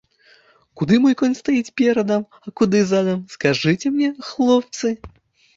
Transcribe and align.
Куды 0.79 0.95
мой 1.03 1.15
конь 1.19 1.35
стаіць 1.41 1.73
перадам, 1.81 2.25
а 2.47 2.53
куды 2.63 2.79
задам, 2.93 3.21
скажыце 3.35 3.93
мне, 3.99 4.09
хлопцы? 4.31 4.87